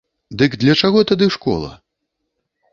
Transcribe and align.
Дык 0.41 0.55
для 0.63 0.73
чаго 0.81 1.05
тады 1.13 1.29
школа? 1.37 1.71